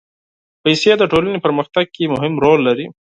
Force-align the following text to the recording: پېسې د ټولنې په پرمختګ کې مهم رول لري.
پېسې 0.63 0.91
د 0.97 1.03
ټولنې 1.11 1.37
په 1.39 1.43
پرمختګ 1.45 1.85
کې 1.95 2.11
مهم 2.13 2.33
رول 2.43 2.59
لري. 2.67 2.85